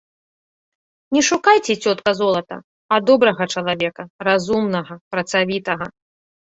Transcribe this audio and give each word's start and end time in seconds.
Не 1.15 1.21
шукайце, 1.29 1.73
цётка, 1.85 2.11
золата, 2.21 2.57
а 2.95 3.01
добрага 3.11 3.43
чалавека, 3.57 4.03
разумнага, 4.31 4.93
працавітага. 5.15 5.85